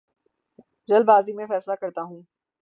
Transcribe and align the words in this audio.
جلد 0.89 1.05
بازی 1.05 1.33
میں 1.33 1.45
فیصلے 1.47 1.75
کرتا 1.81 2.01
ہوں 2.01 2.21